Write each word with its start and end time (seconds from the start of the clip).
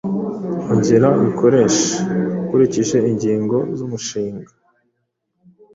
ongera 0.71 1.07
uyikoreshe 1.19 1.89
ukurikije 2.41 2.97
ingingo 3.11 3.57
zumushinga 3.77 4.51